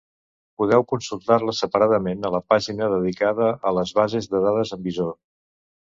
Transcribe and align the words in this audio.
Podeu 0.61 0.85
consultar-les 0.93 1.61
separadament 1.65 2.27
a 2.29 2.33
la 2.39 2.41
pàgina 2.55 2.91
dedicada 2.97 3.53
a 3.73 3.77
les 3.81 3.97
bases 4.01 4.33
de 4.35 4.45
dades 4.51 4.77
amb 4.81 4.93
visor. 4.93 5.17